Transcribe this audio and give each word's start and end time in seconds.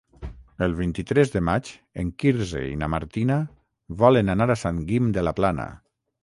El 0.67 0.71
vint-i-tres 0.77 1.33
de 1.35 1.41
maig 1.49 1.69
en 2.03 2.09
Quirze 2.23 2.63
i 2.69 2.79
na 2.85 2.89
Martina 2.95 3.37
volen 4.01 4.35
anar 4.37 4.49
a 4.55 4.57
Sant 4.63 4.81
Guim 4.91 5.13
de 5.21 5.27
la 5.29 5.37
Plana. 5.43 5.69